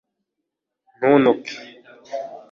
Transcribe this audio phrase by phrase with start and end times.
[0.97, 1.53] ntuntuke